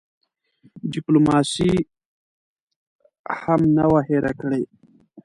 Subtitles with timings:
[0.93, 1.71] ډیپلوماسي
[3.39, 4.61] هم نه وه هېره کړې.